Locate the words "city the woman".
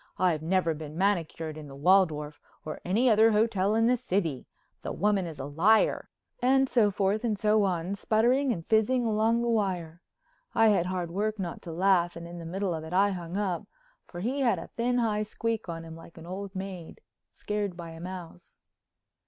3.95-5.27